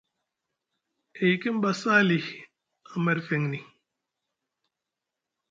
[1.19, 2.19] E yikiŋ ba Sali
[2.91, 3.59] a merfeŋni.